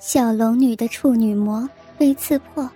[0.00, 2.66] 小龙女的处女膜被刺破，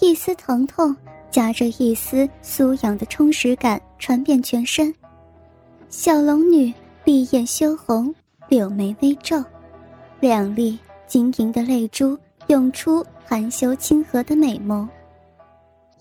[0.00, 0.94] 一丝疼痛
[1.30, 4.92] 夹着一丝酥痒的充实感传遍全身。
[5.90, 6.74] 小龙女
[7.04, 8.12] 闭眼羞红，
[8.48, 9.40] 柳眉微皱，
[10.18, 10.76] 两粒
[11.06, 12.18] 晶莹的泪珠
[12.48, 14.88] 涌出含羞亲和的美眸。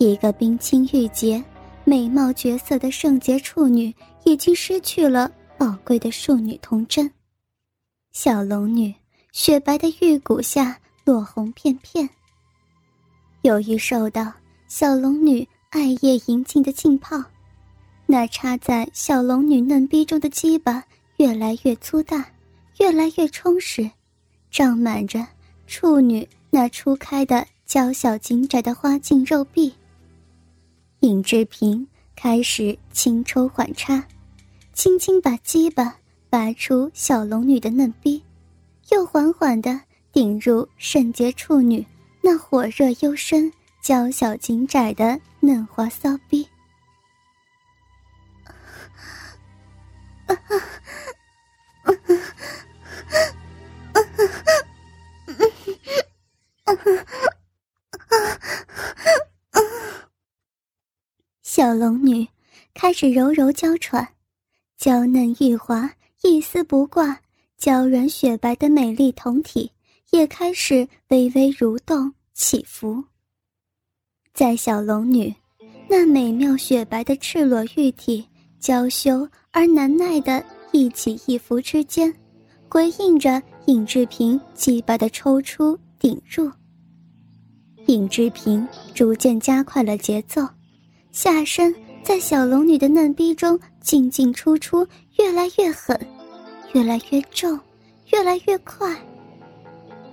[0.00, 1.42] 一个冰清玉洁、
[1.84, 7.08] 美貌绝色的圣洁处女，已经失去了宝贵的庶女童贞。
[8.10, 8.92] 小龙女。
[9.32, 12.08] 雪白的玉骨下落红片片。
[13.40, 14.30] 由于受到
[14.68, 17.16] 小龙女爱液淫静的浸泡，
[18.04, 20.84] 那插在小龙女嫩逼中的鸡巴
[21.16, 22.26] 越来越粗大，
[22.78, 23.90] 越来越充实，
[24.50, 25.26] 胀满着
[25.66, 29.72] 处女那初开的娇小紧窄的花茎肉壁。
[31.00, 34.06] 尹志平开始轻抽缓插，
[34.74, 35.96] 轻轻把鸡巴
[36.28, 38.22] 拔出小龙女的嫩逼。
[38.92, 39.80] 又缓缓地
[40.12, 41.86] 顶入圣洁处女
[42.20, 46.46] 那火热幽深、娇小紧窄的嫩滑骚逼。
[61.42, 62.28] 小龙女
[62.74, 64.06] 开始柔柔娇喘，
[64.76, 65.90] 娇嫩玉滑，
[66.20, 67.21] 一丝不挂。
[67.62, 69.70] 娇软雪白的美丽酮体
[70.10, 70.78] 也开始
[71.10, 73.04] 微微蠕动起伏，
[74.34, 75.32] 在小龙女
[75.88, 78.26] 那美妙雪白的赤裸玉体
[78.58, 82.12] 娇羞而难耐的一起一伏之间，
[82.68, 86.50] 回应着尹志平鸡巴的抽出顶入。
[87.86, 90.44] 尹志平逐渐加快了节奏，
[91.12, 94.84] 下身在小龙女的嫩逼中进进出出，
[95.16, 95.96] 越来越狠。
[96.72, 97.58] 越来越重，
[98.12, 98.96] 越来越快。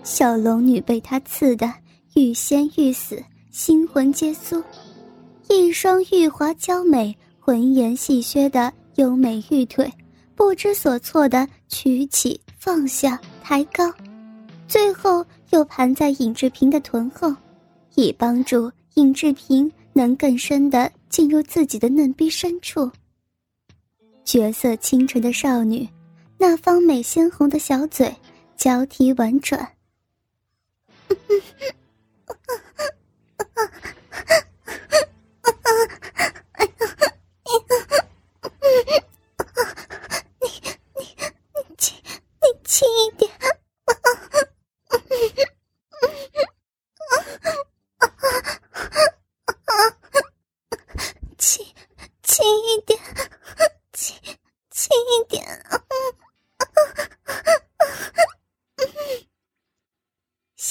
[0.03, 1.71] 小龙女被他刺得
[2.15, 3.21] 欲仙欲死，
[3.51, 4.61] 心魂皆酥。
[5.47, 9.91] 一双玉滑娇美、浑圆细削的优美玉腿，
[10.35, 13.91] 不知所措的曲起、放下、抬高，
[14.67, 17.33] 最后又盘在尹志平的臀后，
[17.95, 22.89] 以帮助尹志平能更深的进入自己的嫩逼深处。
[24.23, 25.87] 绝色清纯的少女。
[26.41, 28.15] 那方美鲜红的小嘴
[28.55, 29.73] 交替婉转。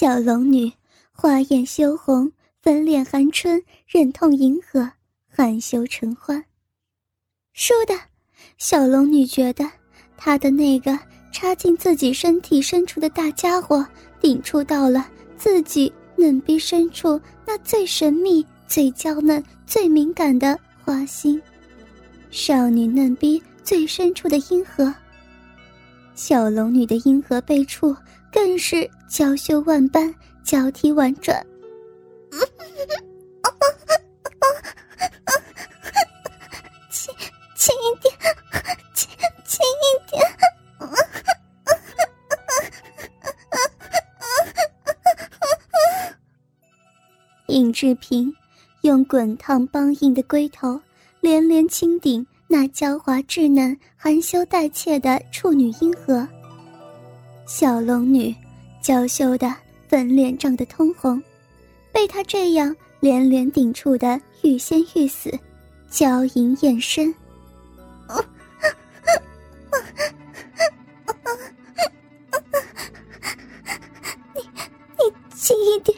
[0.00, 0.72] 小龙女
[1.10, 2.30] 花艳羞红，
[2.62, 4.88] 粉脸含春，忍痛迎合，
[5.28, 6.44] 含羞成欢。
[7.52, 7.98] 倏的，
[8.58, 9.68] 小龙女觉得
[10.16, 10.96] 她的那个
[11.32, 13.84] 插进自己身体深处的大家伙，
[14.20, 15.04] 顶触到了
[15.36, 21.42] 自己嫩逼深处那最神秘、最娇嫩、最敏感的花心，
[22.30, 24.94] 少女嫩逼最深处的阴核。
[26.14, 27.96] 小龙女的阴核被触。
[28.32, 31.44] 更是娇羞万般，娇啼婉转。
[36.90, 37.14] 轻
[37.56, 38.14] 轻一点，
[38.94, 39.08] 轻
[39.44, 40.22] 轻一点。
[47.48, 48.32] 尹志平
[48.82, 50.80] 用滚烫梆硬的龟头
[51.20, 56.28] 连连轻顶那娇滑稚嫩、含羞带怯的处女阴核。
[57.48, 58.32] 小龙女
[58.82, 59.52] 娇羞的
[59.88, 61.20] 粉脸涨得通红，
[61.90, 65.32] 被他这样连连顶触的欲仙欲死，
[65.88, 67.08] 娇吟艳声。
[74.34, 74.42] 你
[74.98, 75.97] 你轻一点，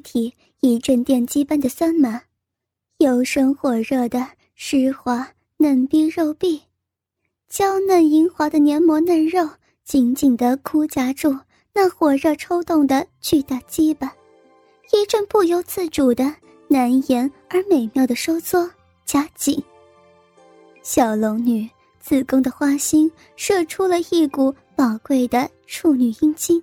[0.00, 2.22] 体一阵电击般的酸麻，
[2.98, 6.60] 油生火热的湿滑嫩逼肉壁，
[7.48, 9.48] 娇嫩莹滑的黏膜嫩肉
[9.84, 11.36] 紧紧的箍夹住
[11.72, 14.14] 那火热抽动的巨大鸡巴，
[14.92, 16.34] 一阵不由自主的
[16.68, 18.68] 难言而美妙的收缩
[19.04, 19.62] 夹紧。
[20.82, 21.68] 小龙女
[22.00, 26.62] 子宫的花心射出了一股宝贵的处女阴茎。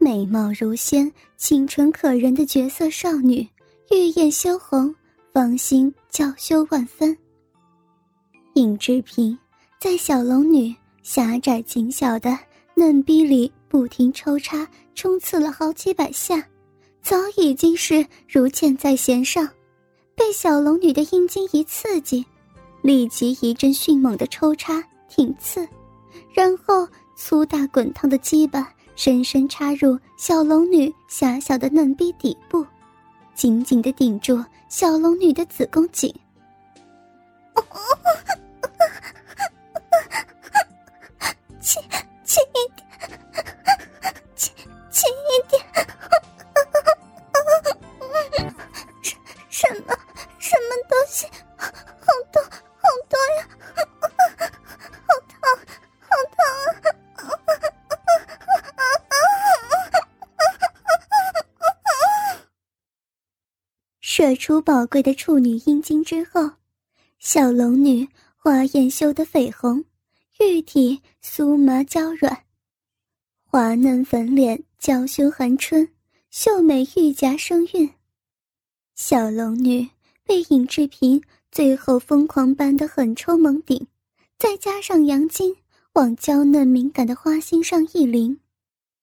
[0.00, 3.44] 美貌如仙、清纯可人的绝色少女，
[3.90, 4.94] 玉艳羞红，
[5.32, 7.16] 芳心娇羞万分。
[8.54, 9.36] 尹志平
[9.80, 10.72] 在小龙女
[11.02, 12.38] 狭窄紧小的
[12.74, 14.64] 嫩逼里不停抽插，
[14.94, 16.46] 冲刺了好几百下，
[17.02, 19.48] 早已经是如箭在弦上。
[20.14, 22.24] 被小龙女的阴茎一刺激，
[22.82, 25.68] 立即一阵迅猛的抽插挺刺，
[26.32, 32.66] 然后粗大滚烫的鸡巴深深插入小龙女狭小的嫩逼底部，
[33.32, 36.12] 紧紧的顶住小龙女的子宫颈。
[64.20, 66.50] 射出宝贵的处女阴茎之后，
[67.20, 69.84] 小龙女花艳羞得绯红。
[70.40, 72.36] 玉体酥麻娇软，
[73.44, 75.88] 滑嫩粉脸娇羞含春，
[76.32, 77.88] 秀美玉颊生韵。
[78.96, 79.88] 小龙女
[80.24, 81.22] 被尹志平
[81.52, 83.86] 最后疯狂般的狠抽猛顶，
[84.36, 85.54] 再加上阳精
[85.92, 88.36] 往娇嫩敏感的花心上一淋，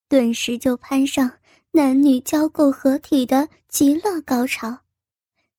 [0.10, 1.32] 顿时就攀上
[1.72, 4.80] 男女交媾合体的极乐高潮，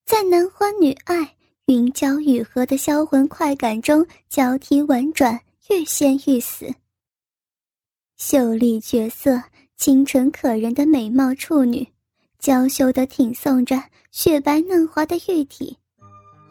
[0.07, 1.35] 在男欢女爱、
[1.67, 5.39] 云娇雨荷的销魂快感中交替婉转。
[5.69, 6.73] 欲仙欲死。
[8.17, 9.43] 秀丽绝色、
[9.77, 11.85] 清纯可人的美貌处女，
[12.39, 13.83] 娇羞地挺送着
[14.13, 15.77] 雪白嫩滑的玉体，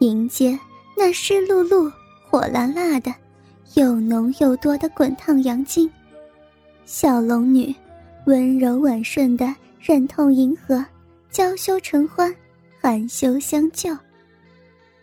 [0.00, 0.58] 迎接
[0.94, 1.90] 那湿漉漉、
[2.28, 3.10] 火辣辣的、
[3.72, 5.90] 又浓又多的滚烫阳精。
[6.84, 7.74] 小龙女
[8.26, 10.84] 温柔婉顺地忍痛迎合，
[11.30, 12.30] 娇羞承欢，
[12.86, 13.90] 含羞相救。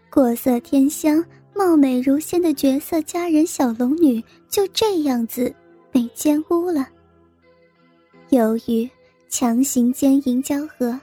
[0.10, 1.22] 国色天香。
[1.54, 5.54] 貌美如仙的绝色佳人小龙女就这样子
[5.92, 6.88] 被奸污了。
[8.30, 8.90] 由于
[9.30, 11.00] 强行奸淫交合，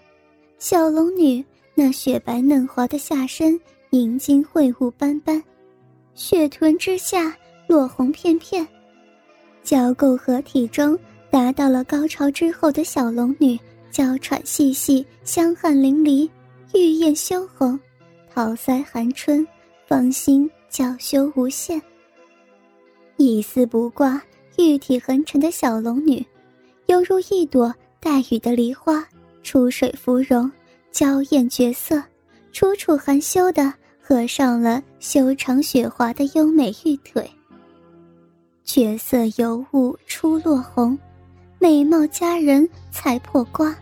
[0.59, 3.61] 小龙女那雪白嫩滑的下身
[3.91, 5.41] 银金秽物斑斑，
[6.15, 7.37] 血臀之下
[7.69, 8.67] 落红片片。
[9.63, 10.99] 交媾合体中
[11.31, 13.57] 达到了高潮之后的小龙女
[13.93, 16.29] 娇喘细细，香汗淋漓，
[16.75, 17.79] 玉艳羞红，
[18.33, 19.47] 桃腮含春。
[19.87, 21.83] 芳心娇羞无限，
[23.17, 24.23] 一丝不挂、
[24.57, 26.25] 玉体横陈的小龙女，
[26.87, 29.05] 犹如一朵带雨的梨花，
[29.43, 30.49] 出水芙蓉，
[30.93, 32.01] 娇艳绝色，
[32.53, 37.29] 楚楚含羞的合上了修长雪滑的优美玉腿。
[38.65, 40.97] 绝色尤物出落红，
[41.59, 43.77] 美貌佳人才破瓜。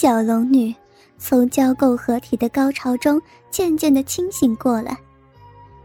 [0.00, 0.74] 小龙女
[1.18, 3.20] 从交媾合体的高潮中
[3.50, 4.96] 渐渐的清醒过来，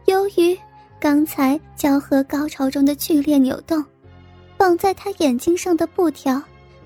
[0.06, 0.58] 由于
[1.02, 3.84] 刚才交合高潮中的剧烈扭动，
[4.56, 6.42] 绑在她眼睛上的布条，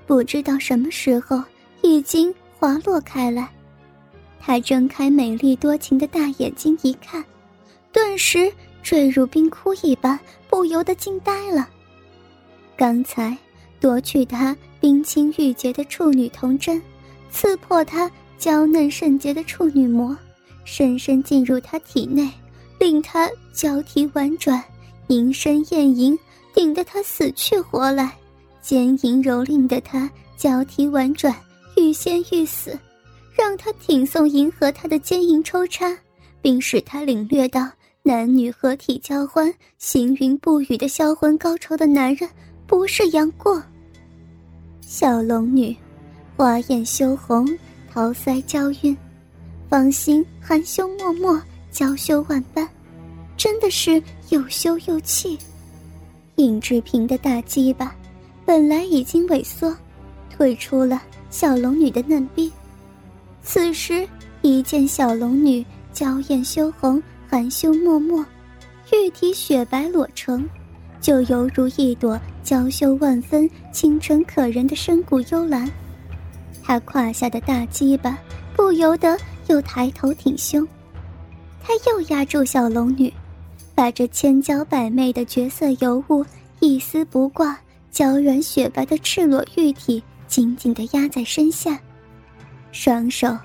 [0.07, 1.39] 不知道什么时候
[1.83, 3.47] 已经滑落开来。
[4.39, 7.23] 她睁开美丽多情的大眼睛一看，
[7.91, 10.19] 顿时坠入冰窟一般，
[10.49, 11.69] 不由得惊呆了。
[12.75, 13.37] 刚才
[13.79, 16.81] 夺取她冰清玉洁的处女童贞。
[17.31, 20.15] 刺破她娇嫩圣洁的处女膜，
[20.65, 22.29] 深深进入她体内，
[22.79, 24.63] 令她娇啼婉转，
[25.07, 26.17] 吟声艳吟，
[26.53, 28.13] 顶得她死去活来，
[28.61, 31.35] 奸淫蹂躏的她娇啼婉转，
[31.77, 32.77] 欲仙欲死，
[33.37, 35.95] 让她挺送迎合她的奸淫抽插，
[36.41, 37.69] 并使她领略到
[38.03, 42.29] 男女合体交欢、行云布雨的销魂高潮的男人
[42.65, 43.61] 不是杨过。
[44.81, 45.75] 小龙女。
[46.39, 47.45] 花艳羞红，
[47.91, 48.95] 桃腮娇晕，
[49.67, 52.65] 芳心含羞脉脉，娇羞万般，
[53.35, 55.37] 真的是又羞又气。
[56.37, 57.93] 尹志平的大鸡巴
[58.45, 59.75] 本来已经萎缩，
[60.29, 62.49] 退出了小龙女的嫩逼，
[63.43, 64.07] 此时
[64.41, 68.25] 一见小龙女娇艳羞红，含羞脉脉，
[68.93, 70.47] 玉体雪白裸成，
[71.01, 75.69] 就犹如一朵娇羞万分、清纯可人的深谷幽兰。
[76.69, 78.15] 他胯下的大鸡巴
[78.55, 80.67] 不由得又抬头挺胸，
[81.63, 83.11] 他又压住小龙女，
[83.73, 86.23] 把这千娇百媚的绝色尤物
[86.59, 87.59] 一丝不挂、
[87.89, 91.75] 娇软雪白的赤裸玉体紧紧地压在身下，
[92.71, 93.35] 双手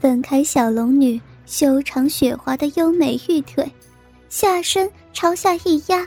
[0.00, 3.64] 分开小龙女修长雪滑的优美玉腿，
[4.28, 6.04] 下身朝下一压。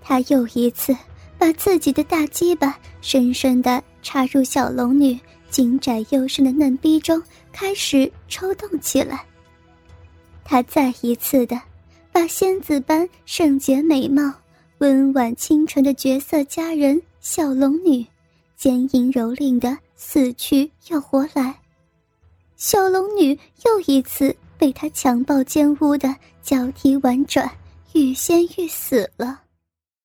[0.00, 0.96] 他又一次
[1.36, 5.18] 把自己的大鸡巴深深的插入小龙女
[5.50, 9.24] 紧窄幽深的嫩逼中，开始抽动起来。
[10.44, 11.60] 他再一次的
[12.10, 14.32] 把仙子般圣洁美貌、
[14.78, 18.04] 温婉清纯的绝色佳人小龙女，
[18.56, 21.54] 坚硬蹂躏的死去又活来。
[22.56, 27.50] 小龙女又一次被他强暴奸污的脚踢婉转，
[27.92, 29.40] 欲仙欲死了。